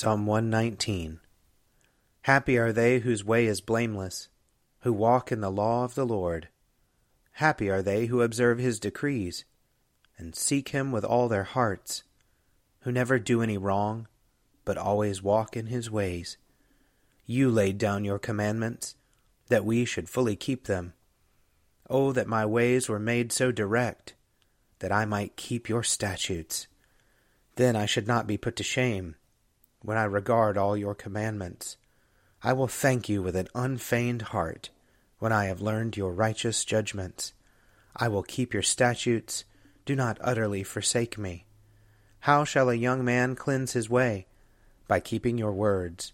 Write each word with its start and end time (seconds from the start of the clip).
Psalm 0.00 0.26
119 0.26 1.18
Happy 2.22 2.56
are 2.56 2.72
they 2.72 3.00
whose 3.00 3.24
way 3.24 3.46
is 3.46 3.60
blameless, 3.60 4.28
who 4.82 4.92
walk 4.92 5.32
in 5.32 5.40
the 5.40 5.50
law 5.50 5.82
of 5.82 5.96
the 5.96 6.06
Lord. 6.06 6.46
Happy 7.32 7.68
are 7.68 7.82
they 7.82 8.06
who 8.06 8.22
observe 8.22 8.60
his 8.60 8.78
decrees, 8.78 9.44
and 10.16 10.36
seek 10.36 10.68
him 10.68 10.92
with 10.92 11.04
all 11.04 11.26
their 11.26 11.42
hearts 11.42 12.04
who 12.82 12.92
never 12.92 13.18
do 13.18 13.42
any 13.42 13.58
wrong, 13.58 14.06
but 14.64 14.78
always 14.78 15.20
walk 15.20 15.56
in 15.56 15.66
his 15.66 15.90
ways. 15.90 16.36
You 17.26 17.50
laid 17.50 17.76
down 17.76 18.04
your 18.04 18.20
commandments, 18.20 18.94
that 19.48 19.64
we 19.64 19.84
should 19.84 20.08
fully 20.08 20.36
keep 20.36 20.66
them. 20.68 20.92
Oh, 21.90 22.12
that 22.12 22.28
my 22.28 22.46
ways 22.46 22.88
were 22.88 23.00
made 23.00 23.32
so 23.32 23.50
direct, 23.50 24.14
that 24.78 24.92
I 24.92 25.06
might 25.06 25.34
keep 25.34 25.68
your 25.68 25.82
statutes. 25.82 26.68
Then 27.56 27.74
I 27.74 27.86
should 27.86 28.06
not 28.06 28.28
be 28.28 28.36
put 28.38 28.54
to 28.54 28.62
shame, 28.62 29.16
when 29.82 29.96
I 29.96 30.04
regard 30.04 30.58
all 30.58 30.76
your 30.76 30.94
commandments. 30.94 31.76
I 32.42 32.52
will 32.52 32.68
thank 32.68 33.08
you 33.08 33.22
with 33.22 33.36
an 33.36 33.48
unfeigned 33.54 34.22
heart, 34.22 34.70
when 35.18 35.32
I 35.32 35.46
have 35.46 35.60
learned 35.60 35.96
your 35.96 36.12
righteous 36.12 36.64
judgments. 36.64 37.32
I 37.96 38.08
will 38.08 38.22
keep 38.22 38.54
your 38.54 38.62
statutes. 38.62 39.44
Do 39.84 39.96
not 39.96 40.18
utterly 40.20 40.62
forsake 40.62 41.18
me. 41.18 41.46
How 42.20 42.44
shall 42.44 42.70
a 42.70 42.74
young 42.74 43.04
man 43.04 43.34
cleanse 43.34 43.72
his 43.72 43.90
way? 43.90 44.26
By 44.86 45.00
keeping 45.00 45.38
your 45.38 45.52
words. 45.52 46.12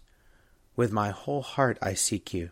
With 0.75 0.91
my 0.91 1.09
whole 1.11 1.41
heart 1.41 1.77
I 1.81 1.93
seek 1.93 2.33
you. 2.33 2.51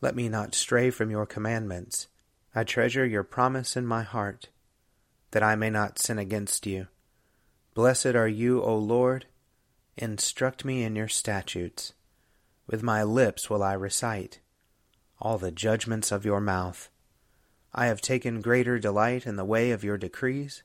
Let 0.00 0.14
me 0.14 0.28
not 0.28 0.54
stray 0.54 0.90
from 0.90 1.10
your 1.10 1.26
commandments. 1.26 2.08
I 2.54 2.64
treasure 2.64 3.06
your 3.06 3.22
promise 3.22 3.76
in 3.76 3.86
my 3.86 4.02
heart, 4.02 4.48
that 5.30 5.42
I 5.42 5.54
may 5.56 5.70
not 5.70 5.98
sin 5.98 6.18
against 6.18 6.66
you. 6.66 6.88
Blessed 7.74 8.14
are 8.14 8.28
you, 8.28 8.62
O 8.62 8.76
Lord. 8.76 9.26
Instruct 9.96 10.64
me 10.64 10.82
in 10.82 10.96
your 10.96 11.08
statutes. 11.08 11.92
With 12.66 12.82
my 12.82 13.02
lips 13.02 13.50
will 13.50 13.62
I 13.62 13.72
recite 13.72 14.40
all 15.20 15.36
the 15.36 15.50
judgments 15.50 16.10
of 16.10 16.24
your 16.24 16.40
mouth. 16.40 16.88
I 17.74 17.86
have 17.86 18.00
taken 18.00 18.40
greater 18.40 18.78
delight 18.78 19.26
in 19.26 19.36
the 19.36 19.44
way 19.44 19.70
of 19.70 19.84
your 19.84 19.98
decrees 19.98 20.62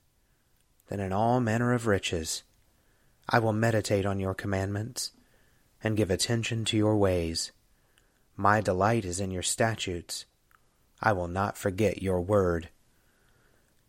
than 0.87 0.99
in 0.99 1.11
all 1.11 1.41
manner 1.41 1.73
of 1.73 1.87
riches. 1.87 2.43
I 3.27 3.39
will 3.39 3.53
meditate 3.53 4.05
on 4.05 4.19
your 4.19 4.33
commandments 4.33 5.11
and 5.83 5.97
give 5.97 6.09
attention 6.09 6.63
to 6.65 6.77
your 6.77 6.95
ways. 6.95 7.51
My 8.37 8.61
delight 8.61 9.05
is 9.05 9.19
in 9.19 9.31
your 9.31 9.43
statutes. 9.43 10.25
I 11.01 11.11
will 11.11 11.27
not 11.27 11.57
forget 11.57 12.01
your 12.01 12.21
word. 12.21 12.69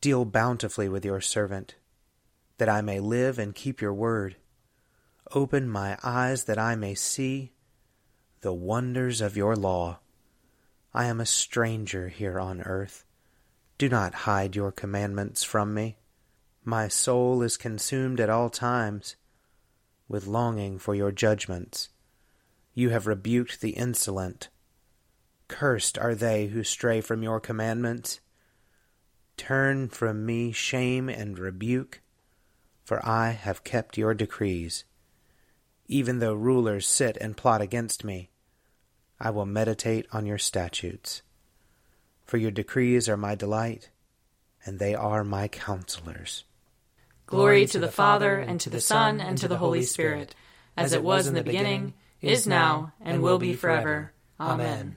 Deal 0.01 0.25
bountifully 0.25 0.89
with 0.89 1.05
your 1.05 1.21
servant, 1.21 1.77
that 2.59 2.69
I 2.69 2.81
may 2.81 3.01
live 3.01 3.39
and 3.39 3.55
keep 3.55 3.81
your 3.81 3.95
word. 3.95 4.37
Open 5.33 5.69
my 5.69 5.99
eyes 6.05 6.45
that 6.45 6.59
I 6.59 6.77
may 6.77 6.95
see 6.95 7.53
the 8.43 8.53
wonders 8.53 9.21
of 9.21 9.37
your 9.37 9.57
law. 9.57 9.99
I 10.95 11.07
am 11.07 11.21
a 11.21 11.27
stranger 11.27 12.09
here 12.09 12.39
on 12.39 12.63
earth. 12.63 13.05
Do 13.77 13.89
not 13.89 14.15
hide 14.15 14.55
your 14.55 14.71
commandments 14.71 15.43
from 15.43 15.75
me. 15.75 15.97
My 16.65 16.87
soul 16.87 17.43
is 17.43 17.57
consumed 17.57 18.21
at 18.21 18.31
all 18.31 18.51
times 18.51 19.17
with 20.09 20.27
longing 20.27 20.79
for 20.79 20.95
your 20.95 21.11
judgments. 21.11 21.89
You 22.73 22.91
have 22.91 23.07
rebuked 23.07 23.61
the 23.61 23.71
insolent. 23.71 24.49
Cursed 25.49 25.99
are 25.99 26.15
they 26.15 26.47
who 26.47 26.63
stray 26.63 27.01
from 27.01 27.23
your 27.23 27.41
commandments. 27.41 28.21
Turn 29.37 29.89
from 29.89 30.25
me 30.25 30.53
shame 30.53 31.09
and 31.09 31.39
rebuke, 31.39 32.01
for 32.85 33.05
I 33.05 33.31
have 33.31 33.65
kept 33.65 33.99
your 33.99 34.15
decrees. 34.15 34.85
Even 35.89 36.19
though 36.19 36.35
rulers 36.35 36.89
sit 36.89 37.17
and 37.21 37.37
plot 37.37 37.61
against 37.61 38.05
me, 38.05 38.31
I 39.21 39.31
will 39.31 39.47
meditate 39.47 40.07
on 40.13 40.27
your 40.27 40.39
statutes. 40.39 41.23
For 42.25 42.37
your 42.37 42.51
decrees 42.51 43.09
are 43.09 43.17
my 43.17 43.35
delight, 43.35 43.91
and 44.65 44.79
they 44.79 44.95
are 44.95 45.23
my 45.23 45.49
counselors. 45.49 46.45
Glory 47.27 47.67
to 47.67 47.79
the 47.79 47.89
Father, 47.89 48.39
and 48.39 48.61
to 48.61 48.71
the 48.71 48.81
Son, 48.81 49.21
and 49.21 49.39
to 49.39 49.49
the 49.49 49.59
Holy 49.59 49.83
Spirit, 49.83 50.35
as 50.77 50.93
it 50.93 51.03
was 51.03 51.27
in 51.27 51.35
the 51.35 51.43
beginning, 51.43 51.95
is 52.21 52.47
now, 52.47 52.93
and 53.01 53.23
will 53.23 53.39
be 53.39 53.55
forever. 53.55 54.13
Amen. 54.41 54.97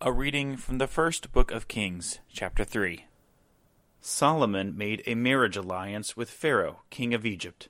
A 0.00 0.12
reading 0.12 0.56
from 0.56 0.78
the 0.78 0.86
first 0.86 1.32
book 1.32 1.50
of 1.50 1.68
Kings, 1.68 2.18
chapter 2.28 2.64
3. 2.64 3.06
Solomon 4.00 4.76
made 4.76 5.02
a 5.06 5.14
marriage 5.14 5.56
alliance 5.56 6.16
with 6.16 6.30
Pharaoh, 6.30 6.82
king 6.90 7.14
of 7.14 7.24
Egypt. 7.24 7.68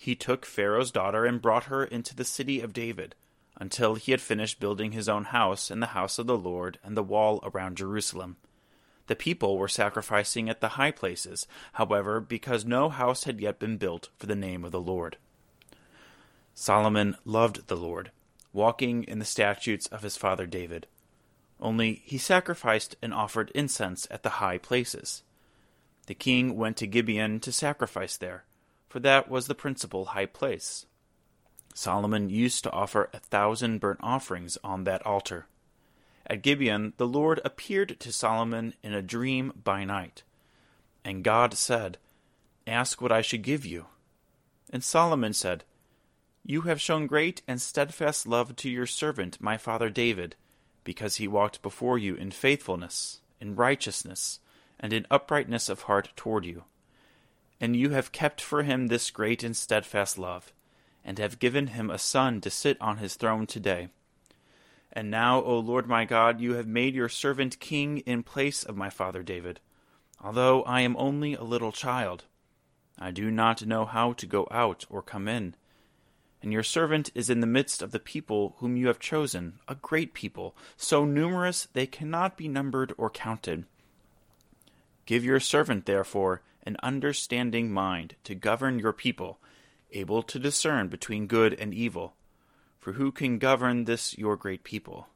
He 0.00 0.14
took 0.14 0.46
Pharaoh's 0.46 0.92
daughter 0.92 1.26
and 1.26 1.42
brought 1.42 1.64
her 1.64 1.84
into 1.84 2.14
the 2.14 2.24
city 2.24 2.60
of 2.60 2.72
David, 2.72 3.16
until 3.56 3.96
he 3.96 4.12
had 4.12 4.20
finished 4.20 4.60
building 4.60 4.92
his 4.92 5.08
own 5.08 5.24
house 5.24 5.70
and 5.70 5.82
the 5.82 5.88
house 5.88 6.20
of 6.20 6.28
the 6.28 6.38
Lord 6.38 6.78
and 6.84 6.96
the 6.96 7.02
wall 7.02 7.40
around 7.42 7.76
Jerusalem. 7.76 8.36
The 9.08 9.16
people 9.16 9.58
were 9.58 9.68
sacrificing 9.68 10.48
at 10.48 10.60
the 10.60 10.68
high 10.68 10.92
places, 10.92 11.48
however, 11.72 12.20
because 12.20 12.64
no 12.64 12.88
house 12.88 13.24
had 13.24 13.40
yet 13.40 13.58
been 13.58 13.76
built 13.76 14.10
for 14.16 14.26
the 14.26 14.36
name 14.36 14.64
of 14.64 14.70
the 14.70 14.80
Lord. 14.80 15.16
Solomon 16.54 17.16
loved 17.24 17.66
the 17.66 17.76
Lord, 17.76 18.12
walking 18.52 19.02
in 19.02 19.18
the 19.18 19.24
statutes 19.24 19.86
of 19.86 20.02
his 20.02 20.16
father 20.16 20.46
David. 20.46 20.86
Only 21.60 22.02
he 22.04 22.18
sacrificed 22.18 22.96
and 23.02 23.12
offered 23.12 23.50
incense 23.54 24.06
at 24.10 24.22
the 24.22 24.38
high 24.38 24.58
places. 24.58 25.24
The 26.06 26.14
king 26.14 26.56
went 26.56 26.76
to 26.76 26.86
Gibeon 26.86 27.40
to 27.40 27.50
sacrifice 27.50 28.16
there, 28.16 28.44
for 28.88 29.00
that 29.00 29.28
was 29.28 29.46
the 29.46 29.54
principal 29.54 30.06
high 30.06 30.26
place. 30.26 30.86
Solomon 31.74 32.28
used 32.28 32.64
to 32.64 32.72
offer 32.72 33.08
a 33.12 33.20
thousand 33.20 33.78
burnt 33.78 34.00
offerings 34.02 34.58
on 34.64 34.84
that 34.84 35.04
altar. 35.06 35.46
At 36.26 36.42
Gibeon, 36.42 36.92
the 36.96 37.06
Lord 37.06 37.40
appeared 37.44 38.00
to 38.00 38.12
Solomon 38.12 38.74
in 38.82 38.92
a 38.92 39.02
dream 39.02 39.52
by 39.62 39.84
night. 39.84 40.24
And 41.04 41.24
God 41.24 41.54
said, 41.54 41.98
Ask 42.66 43.00
what 43.00 43.12
I 43.12 43.22
should 43.22 43.42
give 43.42 43.64
you. 43.64 43.86
And 44.70 44.84
Solomon 44.84 45.32
said, 45.32 45.64
You 46.44 46.62
have 46.62 46.80
shown 46.80 47.06
great 47.06 47.42
and 47.48 47.62
steadfast 47.62 48.26
love 48.26 48.56
to 48.56 48.68
your 48.68 48.86
servant, 48.86 49.40
my 49.40 49.56
father 49.56 49.88
David, 49.88 50.36
because 50.84 51.16
he 51.16 51.28
walked 51.28 51.62
before 51.62 51.96
you 51.96 52.14
in 52.14 52.30
faithfulness, 52.30 53.20
in 53.40 53.56
righteousness, 53.56 54.40
and 54.80 54.92
in 54.92 55.06
uprightness 55.10 55.68
of 55.68 55.82
heart 55.82 56.10
toward 56.16 56.44
you. 56.44 56.64
And 57.60 57.74
you 57.74 57.90
have 57.90 58.12
kept 58.12 58.40
for 58.40 58.62
him 58.62 58.86
this 58.86 59.10
great 59.10 59.42
and 59.42 59.56
steadfast 59.56 60.18
love, 60.18 60.52
and 61.04 61.18
have 61.18 61.38
given 61.38 61.68
him 61.68 61.90
a 61.90 61.98
son 61.98 62.40
to 62.42 62.50
sit 62.50 62.76
on 62.80 62.98
his 62.98 63.14
throne 63.14 63.46
today. 63.46 63.88
And 64.92 65.10
now, 65.10 65.42
O 65.42 65.58
Lord 65.58 65.86
my 65.86 66.04
God, 66.04 66.40
you 66.40 66.54
have 66.54 66.66
made 66.66 66.94
your 66.94 67.08
servant 67.08 67.60
king 67.60 67.98
in 67.98 68.22
place 68.22 68.62
of 68.62 68.76
my 68.76 68.90
father 68.90 69.22
David, 69.22 69.60
although 70.22 70.62
I 70.62 70.80
am 70.80 70.96
only 70.96 71.34
a 71.34 71.42
little 71.42 71.72
child. 71.72 72.24
I 72.98 73.10
do 73.10 73.30
not 73.30 73.66
know 73.66 73.84
how 73.84 74.12
to 74.14 74.26
go 74.26 74.48
out 74.50 74.86
or 74.88 75.02
come 75.02 75.28
in. 75.28 75.54
And 76.42 76.52
your 76.52 76.62
servant 76.62 77.10
is 77.14 77.30
in 77.30 77.40
the 77.40 77.46
midst 77.46 77.82
of 77.82 77.90
the 77.90 77.98
people 77.98 78.54
whom 78.58 78.76
you 78.76 78.86
have 78.86 78.98
chosen, 78.98 79.58
a 79.66 79.74
great 79.74 80.14
people, 80.14 80.56
so 80.76 81.04
numerous 81.04 81.68
they 81.72 81.86
cannot 81.86 82.36
be 82.36 82.48
numbered 82.48 82.92
or 82.96 83.10
counted. 83.10 83.64
Give 85.04 85.24
your 85.24 85.40
servant, 85.40 85.86
therefore, 85.86 86.42
an 86.68 86.76
understanding 86.82 87.72
mind 87.72 88.14
to 88.24 88.34
govern 88.34 88.78
your 88.78 88.92
people, 88.92 89.38
able 89.92 90.22
to 90.22 90.38
discern 90.38 90.88
between 90.88 91.26
good 91.26 91.54
and 91.54 91.72
evil. 91.72 92.14
For 92.78 92.92
who 92.92 93.10
can 93.10 93.38
govern 93.38 93.86
this 93.86 94.16
your 94.18 94.36
great 94.36 94.64
people? 94.64 95.08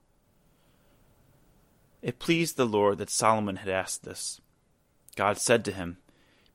It 2.01 2.19
pleased 2.19 2.57
the 2.57 2.65
Lord 2.65 2.97
that 2.97 3.11
Solomon 3.11 3.57
had 3.57 3.69
asked 3.69 4.03
this. 4.03 4.41
God 5.15 5.37
said 5.37 5.63
to 5.67 5.73
him, 5.73 5.99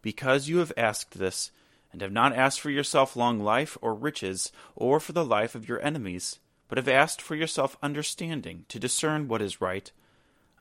Because 0.01 0.49
you 0.49 0.57
have 0.57 0.73
asked 0.75 1.19
this, 1.19 1.51
and 1.93 2.01
have 2.01 2.11
not 2.11 2.35
asked 2.35 2.59
for 2.59 2.71
yourself 2.71 3.15
long 3.15 3.39
life 3.39 3.77
or 3.83 3.93
riches, 3.93 4.51
or 4.75 4.99
for 4.99 5.13
the 5.13 5.23
life 5.23 5.53
of 5.53 5.69
your 5.69 5.79
enemies, 5.81 6.39
but 6.69 6.79
have 6.79 6.87
asked 6.87 7.21
for 7.21 7.35
yourself 7.35 7.77
understanding 7.83 8.65
to 8.69 8.79
discern 8.79 9.27
what 9.27 9.43
is 9.43 9.61
right, 9.61 9.91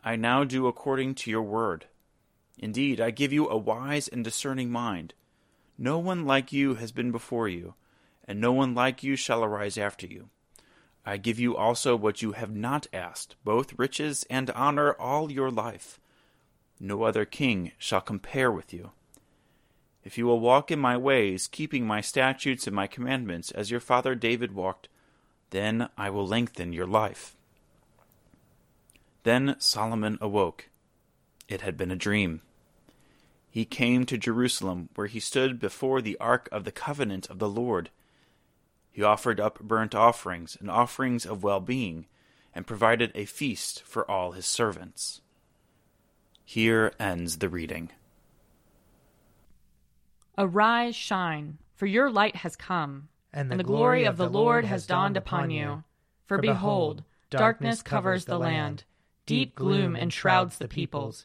I 0.04 0.16
now 0.16 0.44
do 0.44 0.66
according 0.66 1.14
to 1.16 1.30
your 1.30 1.42
word. 1.42 1.86
Indeed, 2.58 3.00
I 3.00 3.10
give 3.10 3.32
you 3.32 3.48
a 3.48 3.56
wise 3.56 4.08
and 4.08 4.24
discerning 4.24 4.70
mind. 4.70 5.14
No 5.78 5.98
one 5.98 6.24
like 6.24 6.52
you 6.52 6.76
has 6.76 6.90
been 6.90 7.12
before 7.12 7.48
you, 7.48 7.74
and 8.26 8.40
no 8.40 8.52
one 8.52 8.74
like 8.74 9.02
you 9.02 9.14
shall 9.14 9.44
arise 9.44 9.76
after 9.76 10.06
you. 10.06 10.30
I 11.04 11.18
give 11.18 11.38
you 11.38 11.56
also 11.56 11.94
what 11.94 12.22
you 12.22 12.32
have 12.32 12.54
not 12.54 12.86
asked, 12.92 13.36
both 13.44 13.78
riches 13.78 14.24
and 14.30 14.50
honor 14.50 14.92
all 14.92 15.30
your 15.30 15.50
life. 15.50 16.00
No 16.80 17.04
other 17.04 17.24
king 17.24 17.72
shall 17.78 18.00
compare 18.00 18.50
with 18.50 18.72
you. 18.72 18.90
If 20.02 20.16
you 20.16 20.26
will 20.26 20.40
walk 20.40 20.70
in 20.70 20.78
my 20.78 20.96
ways, 20.96 21.46
keeping 21.46 21.86
my 21.86 22.00
statutes 22.00 22.66
and 22.66 22.74
my 22.74 22.86
commandments, 22.86 23.50
as 23.50 23.70
your 23.70 23.80
father 23.80 24.14
David 24.14 24.52
walked, 24.52 24.88
then 25.50 25.88
I 25.96 26.10
will 26.10 26.26
lengthen 26.26 26.72
your 26.72 26.86
life. 26.86 27.36
Then 29.24 29.56
Solomon 29.58 30.18
awoke. 30.20 30.70
It 31.48 31.60
had 31.60 31.76
been 31.76 31.90
a 31.90 31.96
dream 31.96 32.42
he 33.56 33.64
came 33.64 34.04
to 34.04 34.18
Jerusalem, 34.18 34.90
where 34.96 35.06
he 35.06 35.18
stood 35.18 35.58
before 35.58 36.02
the 36.02 36.18
ark 36.20 36.46
of 36.52 36.64
the 36.64 36.70
covenant 36.70 37.30
of 37.30 37.38
the 37.38 37.48
Lord. 37.48 37.88
He 38.92 39.02
offered 39.02 39.40
up 39.40 39.60
burnt 39.60 39.94
offerings 39.94 40.58
and 40.60 40.70
offerings 40.70 41.24
of 41.24 41.42
well 41.42 41.60
being, 41.60 42.04
and 42.54 42.66
provided 42.66 43.12
a 43.14 43.24
feast 43.24 43.82
for 43.82 44.10
all 44.10 44.32
his 44.32 44.44
servants. 44.44 45.22
Here 46.44 46.92
ends 47.00 47.38
the 47.38 47.48
reading. 47.48 47.92
Arise, 50.36 50.94
shine, 50.94 51.56
for 51.74 51.86
your 51.86 52.10
light 52.10 52.36
has 52.36 52.56
come, 52.56 53.08
and 53.32 53.48
the, 53.48 53.54
and 53.54 53.60
the 53.60 53.64
glory, 53.64 54.00
glory 54.00 54.04
of 54.04 54.18
the 54.18 54.28
Lord 54.28 54.66
has 54.66 54.86
dawned 54.86 55.16
upon 55.16 55.50
you. 55.50 55.82
For 56.26 56.36
behold, 56.36 57.04
darkness 57.30 57.80
covers 57.80 58.26
the 58.26 58.38
land, 58.38 58.84
deep 59.24 59.54
gloom 59.54 59.96
enshrouds 59.96 60.58
the 60.58 60.68
peoples 60.68 61.24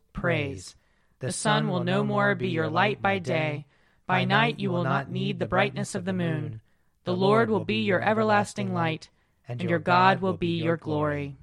praise. 0.13 0.75
The 1.19 1.31
sun 1.31 1.67
will 1.67 1.83
no 1.83 2.03
more 2.03 2.35
be 2.35 2.49
your 2.49 2.69
light 2.69 3.01
by 3.01 3.19
day. 3.19 3.65
By 4.07 4.25
night 4.25 4.59
you 4.59 4.71
will 4.71 4.83
not 4.83 5.11
need 5.11 5.39
the 5.39 5.45
brightness 5.45 5.95
of 5.95 6.05
the 6.05 6.13
moon. 6.13 6.61
The 7.03 7.15
Lord 7.15 7.49
will 7.49 7.65
be 7.65 7.81
your 7.83 8.01
everlasting 8.01 8.73
light, 8.73 9.09
and 9.47 9.61
your 9.61 9.79
God 9.79 10.21
will 10.21 10.33
be 10.33 10.61
your 10.61 10.77
glory. 10.77 11.37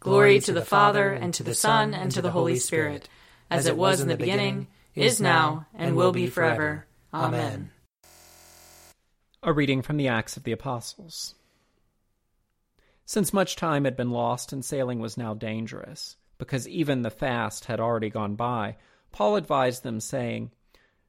Glory 0.00 0.40
to 0.40 0.52
the 0.52 0.64
Father, 0.64 1.12
and 1.12 1.34
to 1.34 1.42
the 1.42 1.54
Son, 1.54 1.92
and 1.92 2.10
to 2.12 2.22
the 2.22 2.30
Holy 2.30 2.56
Spirit, 2.56 3.08
as 3.50 3.66
it 3.66 3.76
was 3.76 4.00
in 4.00 4.08
the 4.08 4.16
beginning, 4.16 4.68
is 4.94 5.20
now, 5.20 5.66
and 5.74 5.96
will 5.96 6.12
be 6.12 6.26
forever. 6.26 6.86
Amen. 7.12 7.70
A 9.42 9.52
reading 9.52 9.82
from 9.82 9.96
the 9.96 10.08
Acts 10.08 10.36
of 10.36 10.44
the 10.44 10.52
Apostles. 10.52 11.34
Since 13.04 13.32
much 13.32 13.56
time 13.56 13.84
had 13.84 13.96
been 13.96 14.10
lost 14.10 14.52
and 14.52 14.64
sailing 14.64 15.00
was 15.00 15.16
now 15.16 15.34
dangerous, 15.34 16.16
because 16.40 16.66
even 16.66 17.02
the 17.02 17.10
fast 17.10 17.66
had 17.66 17.78
already 17.78 18.10
gone 18.10 18.34
by, 18.34 18.76
Paul 19.12 19.36
advised 19.36 19.82
them, 19.82 20.00
saying, 20.00 20.50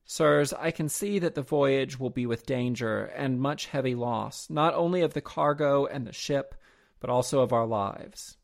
Sirs, 0.03 0.51
I 0.51 0.71
can 0.71 0.89
see 0.89 1.19
that 1.19 1.35
the 1.35 1.41
voyage 1.41 1.97
will 1.97 2.09
be 2.09 2.25
with 2.25 2.45
danger 2.45 3.05
and 3.05 3.39
much 3.39 3.67
heavy 3.67 3.95
loss, 3.95 4.49
not 4.49 4.73
only 4.73 5.01
of 5.01 5.13
the 5.13 5.21
cargo 5.21 5.85
and 5.85 6.05
the 6.05 6.11
ship, 6.11 6.53
but 6.99 7.09
also 7.09 7.39
of 7.39 7.53
our 7.53 7.65
lives. 7.65 8.35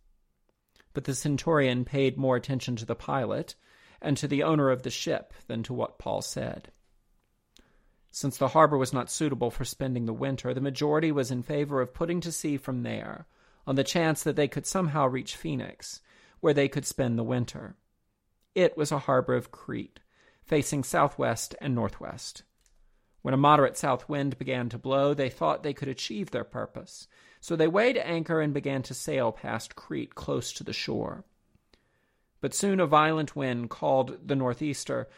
But 0.93 1.03
the 1.03 1.13
centurion 1.13 1.83
paid 1.83 2.17
more 2.17 2.37
attention 2.37 2.77
to 2.77 2.85
the 2.85 2.95
pilot 2.95 3.55
and 4.01 4.15
to 4.17 4.27
the 4.27 4.43
owner 4.43 4.69
of 4.69 4.83
the 4.83 4.89
ship 4.89 5.33
than 5.47 5.63
to 5.63 5.73
what 5.73 5.99
Paul 5.99 6.21
said. 6.21 6.71
Since 8.11 8.37
the 8.37 8.47
harbor 8.47 8.77
was 8.77 8.93
not 8.93 9.11
suitable 9.11 9.51
for 9.51 9.65
spending 9.65 10.05
the 10.05 10.13
winter, 10.13 10.53
the 10.53 10.61
majority 10.61 11.11
was 11.11 11.31
in 11.31 11.43
favor 11.43 11.81
of 11.81 11.93
putting 11.93 12.21
to 12.21 12.31
sea 12.31 12.55
from 12.55 12.83
there, 12.83 13.27
on 13.67 13.75
the 13.75 13.83
chance 13.83 14.23
that 14.23 14.37
they 14.37 14.47
could 14.47 14.65
somehow 14.65 15.05
reach 15.05 15.35
Phoenix 15.35 15.99
where 16.39 16.53
they 16.53 16.67
could 16.67 16.85
spend 16.85 17.17
the 17.17 17.23
winter. 17.23 17.75
It 18.55 18.77
was 18.77 18.91
a 18.91 18.99
harbor 18.99 19.35
of 19.35 19.51
Crete, 19.51 19.99
facing 20.43 20.83
southwest 20.83 21.55
and 21.61 21.75
northwest. 21.75 22.43
When 23.21 23.33
a 23.33 23.37
moderate 23.37 23.77
south 23.77 24.07
wind 24.07 24.37
began 24.37 24.69
to 24.69 24.77
blow, 24.77 25.13
they 25.13 25.29
thought 25.29 25.63
they 25.63 25.73
could 25.73 25.89
achieve 25.89 26.31
their 26.31 26.43
purpose, 26.43 27.07
so 27.41 27.55
they 27.55 27.67
weighed 27.67 27.97
anchor 27.97 28.41
and 28.41 28.53
began 28.53 28.81
to 28.83 28.93
sail 28.93 29.31
past 29.31 29.75
Crete 29.75 30.15
close 30.15 30.53
to 30.53 30.63
the 30.63 30.73
shore. 30.73 31.25
But 32.39 32.53
soon 32.53 32.79
a 32.79 32.87
violent 32.87 33.35
wind, 33.35 33.69
called 33.69 34.27
the 34.27 34.35
northeaster, 34.35 35.09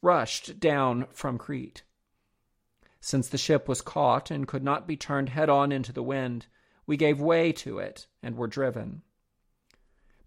rushed 0.00 0.60
down 0.60 1.06
from 1.10 1.38
Crete. 1.38 1.82
Since 3.00 3.28
the 3.28 3.38
ship 3.38 3.68
was 3.68 3.80
caught 3.80 4.30
and 4.30 4.48
could 4.48 4.64
not 4.64 4.86
be 4.86 4.96
turned 4.96 5.28
head 5.30 5.48
on 5.48 5.70
into 5.70 5.92
the 5.92 6.02
wind, 6.02 6.46
we 6.86 6.96
gave 6.96 7.20
way 7.20 7.52
to 7.52 7.78
it 7.78 8.06
and 8.22 8.36
were 8.36 8.46
driven. 8.46 9.02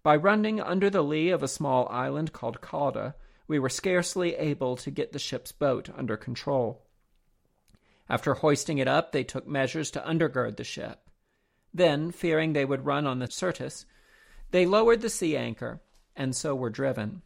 By 0.04 0.16
running 0.16 0.60
under 0.60 0.90
the 0.90 1.04
lee 1.04 1.30
of 1.30 1.44
a 1.44 1.48
small 1.48 1.86
island 1.88 2.32
called 2.32 2.60
Cauda, 2.60 3.14
we 3.46 3.60
were 3.60 3.68
scarcely 3.68 4.34
able 4.34 4.76
to 4.78 4.90
get 4.90 5.12
the 5.12 5.20
ship's 5.20 5.52
boat 5.52 5.90
under 5.96 6.16
control. 6.16 6.82
After 8.08 8.34
hoisting 8.34 8.78
it 8.78 8.88
up, 8.88 9.12
they 9.12 9.22
took 9.22 9.46
measures 9.46 9.92
to 9.92 10.00
undergird 10.00 10.56
the 10.56 10.64
ship. 10.64 11.08
Then, 11.72 12.10
fearing 12.10 12.52
they 12.52 12.64
would 12.64 12.84
run 12.84 13.06
on 13.06 13.20
the 13.20 13.30
Syrtis, 13.30 13.86
they 14.50 14.66
lowered 14.66 15.02
the 15.02 15.08
sea 15.08 15.36
anchor, 15.36 15.80
and 16.16 16.34
so 16.34 16.52
were 16.52 16.68
driven. 16.68 17.22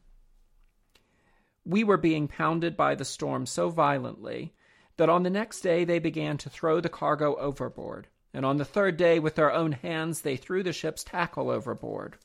We 1.64 1.82
were 1.82 1.96
being 1.96 2.28
pounded 2.28 2.76
by 2.76 2.94
the 2.94 3.06
storm 3.06 3.46
so 3.46 3.70
violently 3.70 4.54
that 4.98 5.08
on 5.08 5.22
the 5.22 5.30
next 5.30 5.62
day 5.62 5.84
they 5.84 5.98
began 5.98 6.36
to 6.38 6.50
throw 6.50 6.80
the 6.80 6.90
cargo 6.90 7.36
overboard, 7.36 8.08
and 8.34 8.44
on 8.44 8.58
the 8.58 8.66
third 8.66 8.98
day, 8.98 9.18
with 9.18 9.34
their 9.34 9.50
own 9.50 9.72
hands, 9.72 10.20
they 10.20 10.36
threw 10.36 10.62
the 10.62 10.74
ship's 10.74 11.02
tackle 11.02 11.48
overboard 11.48 12.18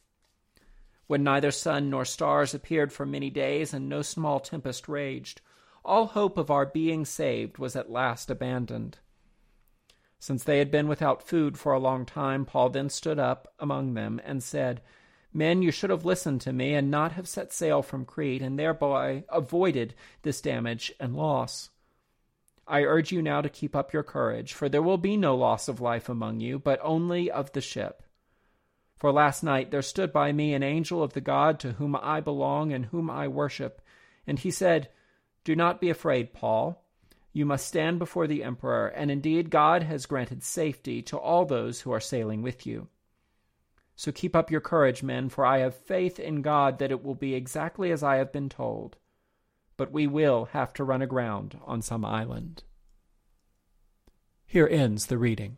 when 1.11 1.25
neither 1.25 1.51
sun 1.51 1.89
nor 1.89 2.05
stars 2.05 2.53
appeared 2.53 2.93
for 2.93 3.05
many 3.05 3.29
days 3.29 3.73
and 3.73 3.89
no 3.89 4.01
small 4.01 4.39
tempest 4.39 4.87
raged, 4.87 5.41
all 5.83 6.05
hope 6.05 6.37
of 6.37 6.49
our 6.49 6.65
being 6.65 7.03
saved 7.03 7.57
was 7.57 7.75
at 7.75 7.91
last 7.91 8.29
abandoned. 8.29 8.97
Since 10.19 10.45
they 10.45 10.59
had 10.59 10.71
been 10.71 10.87
without 10.87 11.27
food 11.27 11.57
for 11.57 11.73
a 11.73 11.79
long 11.79 12.05
time, 12.05 12.45
Paul 12.45 12.69
then 12.69 12.89
stood 12.89 13.19
up 13.19 13.53
among 13.59 13.93
them 13.93 14.21
and 14.23 14.41
said, 14.41 14.81
Men, 15.33 15.61
you 15.61 15.69
should 15.69 15.89
have 15.89 16.05
listened 16.05 16.39
to 16.41 16.53
me 16.53 16.75
and 16.75 16.89
not 16.89 17.11
have 17.11 17.27
set 17.27 17.51
sail 17.51 17.81
from 17.81 18.05
Crete, 18.05 18.41
and 18.41 18.57
thereby 18.57 19.25
avoided 19.27 19.93
this 20.21 20.39
damage 20.39 20.93
and 20.97 21.13
loss. 21.13 21.71
I 22.65 22.83
urge 22.83 23.11
you 23.11 23.21
now 23.21 23.41
to 23.41 23.49
keep 23.49 23.75
up 23.75 23.91
your 23.91 24.03
courage, 24.03 24.53
for 24.53 24.69
there 24.69 24.81
will 24.81 24.97
be 24.97 25.17
no 25.17 25.35
loss 25.35 25.67
of 25.67 25.81
life 25.81 26.07
among 26.07 26.39
you, 26.39 26.57
but 26.57 26.79
only 26.81 27.29
of 27.29 27.51
the 27.51 27.59
ship. 27.59 28.01
For 29.01 29.11
last 29.11 29.41
night 29.41 29.71
there 29.71 29.81
stood 29.81 30.13
by 30.13 30.31
me 30.31 30.53
an 30.53 30.61
angel 30.61 31.01
of 31.01 31.13
the 31.13 31.21
God 31.21 31.59
to 31.61 31.71
whom 31.71 31.95
I 31.95 32.21
belong 32.21 32.71
and 32.71 32.85
whom 32.85 33.09
I 33.09 33.27
worship, 33.27 33.81
and 34.27 34.37
he 34.37 34.51
said, 34.51 34.89
Do 35.43 35.55
not 35.55 35.81
be 35.81 35.89
afraid, 35.89 36.33
Paul. 36.33 36.85
You 37.33 37.43
must 37.47 37.65
stand 37.65 37.97
before 37.97 38.27
the 38.27 38.43
emperor, 38.43 38.89
and 38.89 39.09
indeed 39.09 39.49
God 39.49 39.81
has 39.81 40.05
granted 40.05 40.43
safety 40.43 41.01
to 41.01 41.17
all 41.17 41.45
those 41.45 41.81
who 41.81 41.91
are 41.91 41.99
sailing 41.99 42.43
with 42.43 42.67
you. 42.67 42.89
So 43.95 44.11
keep 44.11 44.35
up 44.35 44.51
your 44.51 44.61
courage, 44.61 45.01
men, 45.01 45.29
for 45.29 45.47
I 45.47 45.61
have 45.61 45.73
faith 45.73 46.19
in 46.19 46.43
God 46.43 46.77
that 46.77 46.91
it 46.91 47.03
will 47.03 47.15
be 47.15 47.33
exactly 47.33 47.91
as 47.91 48.03
I 48.03 48.17
have 48.17 48.31
been 48.31 48.49
told. 48.49 48.97
But 49.77 49.91
we 49.91 50.05
will 50.05 50.45
have 50.51 50.73
to 50.73 50.83
run 50.83 51.01
aground 51.01 51.59
on 51.65 51.81
some 51.81 52.05
island. 52.05 52.61
Here 54.45 54.67
ends 54.71 55.07
the 55.07 55.17
reading. 55.17 55.57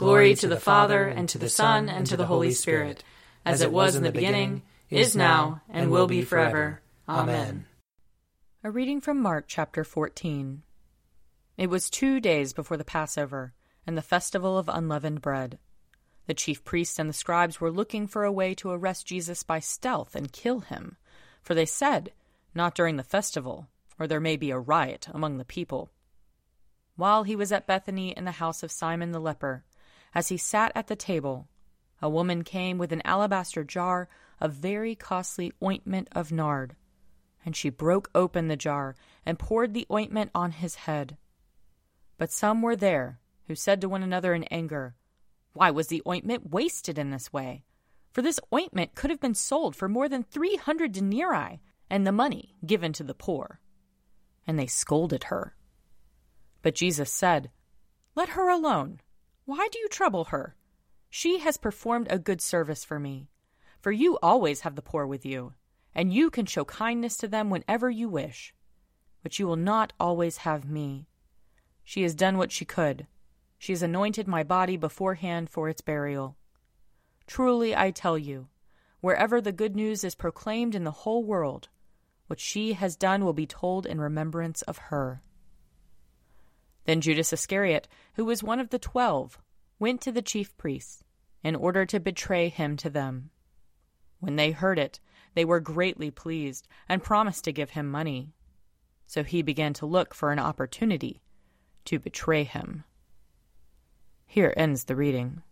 Glory 0.00 0.34
to 0.34 0.48
the 0.48 0.58
Father, 0.58 1.04
and 1.04 1.28
to 1.28 1.36
the 1.36 1.50
Son, 1.50 1.90
and 1.90 2.06
to 2.06 2.16
the 2.16 2.24
Holy 2.24 2.52
Spirit, 2.52 3.04
as 3.44 3.60
it 3.60 3.70
was 3.70 3.96
in 3.96 4.02
the 4.02 4.10
beginning, 4.10 4.62
is 4.88 5.14
now, 5.14 5.60
and 5.68 5.90
will 5.90 6.06
be 6.06 6.22
forever. 6.22 6.80
Amen. 7.06 7.66
A 8.64 8.70
reading 8.70 9.02
from 9.02 9.20
Mark 9.20 9.44
chapter 9.46 9.84
14. 9.84 10.62
It 11.58 11.68
was 11.68 11.90
two 11.90 12.18
days 12.18 12.54
before 12.54 12.78
the 12.78 12.82
Passover, 12.82 13.52
and 13.86 13.94
the 13.94 14.00
festival 14.00 14.56
of 14.56 14.70
unleavened 14.70 15.20
bread. 15.20 15.58
The 16.26 16.32
chief 16.32 16.64
priests 16.64 16.98
and 16.98 17.06
the 17.06 17.12
scribes 17.12 17.60
were 17.60 17.70
looking 17.70 18.06
for 18.06 18.24
a 18.24 18.32
way 18.32 18.54
to 18.54 18.70
arrest 18.70 19.06
Jesus 19.06 19.42
by 19.42 19.60
stealth 19.60 20.16
and 20.16 20.32
kill 20.32 20.60
him, 20.60 20.96
for 21.42 21.54
they 21.54 21.66
said, 21.66 22.12
Not 22.54 22.74
during 22.74 22.96
the 22.96 23.02
festival, 23.02 23.68
or 23.98 24.06
there 24.06 24.18
may 24.18 24.38
be 24.38 24.50
a 24.50 24.58
riot 24.58 25.08
among 25.12 25.36
the 25.36 25.44
people. 25.44 25.90
While 26.96 27.24
he 27.24 27.36
was 27.36 27.52
at 27.52 27.66
Bethany 27.66 28.16
in 28.16 28.24
the 28.24 28.30
house 28.30 28.62
of 28.62 28.72
Simon 28.72 29.12
the 29.12 29.20
leper, 29.20 29.62
as 30.14 30.28
he 30.28 30.36
sat 30.36 30.72
at 30.74 30.86
the 30.86 30.96
table, 30.96 31.48
a 32.02 32.08
woman 32.08 32.42
came 32.42 32.78
with 32.78 32.92
an 32.92 33.02
alabaster 33.04 33.64
jar 33.64 34.08
of 34.40 34.52
very 34.52 34.94
costly 34.94 35.52
ointment 35.62 36.08
of 36.12 36.32
nard, 36.32 36.74
and 37.44 37.54
she 37.54 37.70
broke 37.70 38.10
open 38.14 38.48
the 38.48 38.56
jar 38.56 38.96
and 39.24 39.38
poured 39.38 39.74
the 39.74 39.86
ointment 39.90 40.30
on 40.34 40.52
his 40.52 40.74
head. 40.76 41.16
But 42.18 42.32
some 42.32 42.62
were 42.62 42.76
there 42.76 43.20
who 43.46 43.54
said 43.54 43.80
to 43.80 43.88
one 43.88 44.02
another 44.02 44.34
in 44.34 44.44
anger, 44.44 44.94
why 45.52 45.70
was 45.70 45.88
the 45.88 46.02
ointment 46.06 46.50
wasted 46.50 46.98
in 46.98 47.10
this 47.10 47.32
way? 47.32 47.64
For 48.12 48.22
this 48.22 48.40
ointment 48.52 48.94
could 48.94 49.10
have 49.10 49.20
been 49.20 49.34
sold 49.34 49.74
for 49.76 49.88
more 49.88 50.08
than 50.08 50.22
three 50.22 50.56
hundred 50.56 50.92
denarii, 50.92 51.60
and 51.88 52.06
the 52.06 52.12
money 52.12 52.54
given 52.64 52.92
to 52.94 53.04
the 53.04 53.14
poor. 53.14 53.60
And 54.46 54.58
they 54.58 54.66
scolded 54.66 55.24
her. 55.24 55.56
But 56.62 56.74
Jesus 56.74 57.12
said, 57.12 57.50
Let 58.14 58.30
her 58.30 58.48
alone. 58.48 59.00
Why 59.50 59.66
do 59.72 59.80
you 59.80 59.88
trouble 59.88 60.26
her? 60.26 60.54
She 61.08 61.40
has 61.40 61.56
performed 61.56 62.06
a 62.08 62.20
good 62.20 62.40
service 62.40 62.84
for 62.84 63.00
me. 63.00 63.30
For 63.80 63.90
you 63.90 64.16
always 64.22 64.60
have 64.60 64.76
the 64.76 64.80
poor 64.80 65.04
with 65.08 65.26
you, 65.26 65.54
and 65.92 66.14
you 66.14 66.30
can 66.30 66.46
show 66.46 66.64
kindness 66.64 67.16
to 67.16 67.26
them 67.26 67.50
whenever 67.50 67.90
you 67.90 68.08
wish. 68.08 68.54
But 69.24 69.40
you 69.40 69.48
will 69.48 69.56
not 69.56 69.92
always 69.98 70.36
have 70.46 70.70
me. 70.70 71.08
She 71.82 72.02
has 72.04 72.14
done 72.14 72.38
what 72.38 72.52
she 72.52 72.64
could. 72.64 73.08
She 73.58 73.72
has 73.72 73.82
anointed 73.82 74.28
my 74.28 74.44
body 74.44 74.76
beforehand 74.76 75.50
for 75.50 75.68
its 75.68 75.80
burial. 75.80 76.36
Truly 77.26 77.74
I 77.74 77.90
tell 77.90 78.16
you, 78.16 78.46
wherever 79.00 79.40
the 79.40 79.50
good 79.50 79.74
news 79.74 80.04
is 80.04 80.14
proclaimed 80.14 80.76
in 80.76 80.84
the 80.84 81.02
whole 81.02 81.24
world, 81.24 81.70
what 82.28 82.38
she 82.38 82.74
has 82.74 82.94
done 82.94 83.24
will 83.24 83.32
be 83.32 83.48
told 83.48 83.84
in 83.84 84.00
remembrance 84.00 84.62
of 84.62 84.78
her. 84.78 85.24
Then 86.90 87.00
Judas 87.00 87.32
Iscariot, 87.32 87.86
who 88.14 88.24
was 88.24 88.42
one 88.42 88.58
of 88.58 88.70
the 88.70 88.78
twelve, 88.80 89.38
went 89.78 90.00
to 90.00 90.10
the 90.10 90.20
chief 90.20 90.56
priests 90.56 91.04
in 91.40 91.54
order 91.54 91.86
to 91.86 92.00
betray 92.00 92.48
him 92.48 92.76
to 92.78 92.90
them. 92.90 93.30
When 94.18 94.34
they 94.34 94.50
heard 94.50 94.76
it, 94.76 94.98
they 95.36 95.44
were 95.44 95.60
greatly 95.60 96.10
pleased 96.10 96.66
and 96.88 97.00
promised 97.00 97.44
to 97.44 97.52
give 97.52 97.70
him 97.70 97.88
money. 97.88 98.34
So 99.06 99.22
he 99.22 99.40
began 99.40 99.72
to 99.74 99.86
look 99.86 100.14
for 100.14 100.32
an 100.32 100.40
opportunity 100.40 101.22
to 101.84 102.00
betray 102.00 102.42
him. 102.42 102.82
Here 104.26 104.52
ends 104.56 104.82
the 104.82 104.96
reading. 104.96 105.42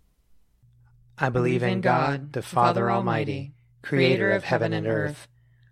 I 1.19 1.29
believe 1.29 1.63
in 1.63 1.83
God, 1.83 2.33
the 2.33 2.43
Father 2.43 2.91
Almighty, 2.91 3.55
creator 3.81 4.33
of 4.33 4.43
heaven 4.43 4.73
and 4.73 4.89
earth. 4.89 5.29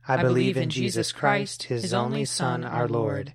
I 0.06 0.22
believe 0.22 0.56
in 0.56 0.70
Jesus 0.70 1.10
Christ, 1.10 1.64
his 1.64 1.92
only 1.92 2.24
Son, 2.24 2.62
our 2.62 2.86
Lord. 2.86 3.34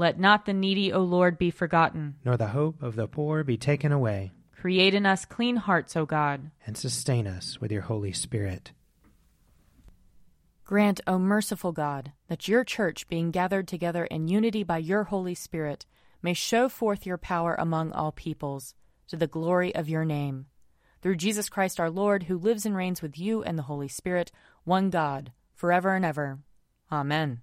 Let 0.00 0.18
not 0.18 0.46
the 0.46 0.54
needy, 0.54 0.94
O 0.94 1.00
Lord, 1.02 1.36
be 1.36 1.50
forgotten, 1.50 2.14
nor 2.24 2.38
the 2.38 2.46
hope 2.46 2.82
of 2.82 2.96
the 2.96 3.06
poor 3.06 3.44
be 3.44 3.58
taken 3.58 3.92
away. 3.92 4.32
Create 4.56 4.94
in 4.94 5.04
us 5.04 5.26
clean 5.26 5.56
hearts, 5.56 5.94
O 5.94 6.06
God, 6.06 6.52
and 6.64 6.74
sustain 6.74 7.26
us 7.26 7.60
with 7.60 7.70
your 7.70 7.82
Holy 7.82 8.14
Spirit. 8.14 8.72
Grant, 10.64 11.02
O 11.06 11.18
merciful 11.18 11.72
God, 11.72 12.12
that 12.28 12.48
your 12.48 12.64
church, 12.64 13.08
being 13.08 13.30
gathered 13.30 13.68
together 13.68 14.06
in 14.06 14.26
unity 14.26 14.62
by 14.62 14.78
your 14.78 15.04
Holy 15.04 15.34
Spirit, 15.34 15.84
may 16.22 16.32
show 16.32 16.70
forth 16.70 17.04
your 17.04 17.18
power 17.18 17.54
among 17.58 17.92
all 17.92 18.10
peoples, 18.10 18.74
to 19.08 19.18
the 19.18 19.26
glory 19.26 19.74
of 19.74 19.90
your 19.90 20.06
name. 20.06 20.46
Through 21.02 21.16
Jesus 21.16 21.50
Christ 21.50 21.78
our 21.78 21.90
Lord, 21.90 22.22
who 22.22 22.38
lives 22.38 22.64
and 22.64 22.74
reigns 22.74 23.02
with 23.02 23.18
you 23.18 23.42
and 23.42 23.58
the 23.58 23.64
Holy 23.64 23.88
Spirit, 23.88 24.32
one 24.64 24.88
God, 24.88 25.32
forever 25.54 25.94
and 25.94 26.06
ever. 26.06 26.38
Amen. 26.90 27.42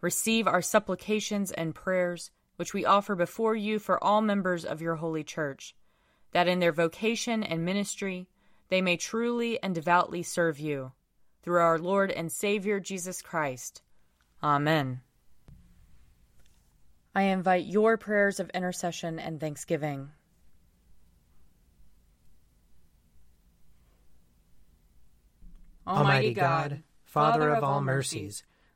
receive 0.00 0.46
our 0.46 0.62
supplications 0.62 1.52
and 1.52 1.74
prayers, 1.74 2.30
which 2.56 2.74
we 2.74 2.84
offer 2.84 3.14
before 3.14 3.54
you 3.54 3.78
for 3.78 4.02
all 4.02 4.20
members 4.20 4.64
of 4.64 4.80
your 4.80 4.96
holy 4.96 5.24
church, 5.24 5.74
that 6.32 6.48
in 6.48 6.60
their 6.60 6.72
vocation 6.72 7.42
and 7.42 7.64
ministry 7.64 8.28
they 8.68 8.80
may 8.80 8.96
truly 8.96 9.62
and 9.62 9.74
devoutly 9.74 10.22
serve 10.22 10.58
you. 10.58 10.92
Through 11.42 11.60
our 11.60 11.78
Lord 11.78 12.10
and 12.10 12.30
Savior 12.30 12.80
Jesus 12.80 13.22
Christ. 13.22 13.82
Amen. 14.42 15.00
I 17.14 17.22
invite 17.22 17.66
your 17.66 17.96
prayers 17.96 18.38
of 18.38 18.50
intercession 18.50 19.18
and 19.18 19.40
thanksgiving. 19.40 20.10
Almighty 25.86 26.34
God, 26.34 26.82
Father 27.04 27.50
of 27.50 27.64
all 27.64 27.80
mercies, 27.80 28.44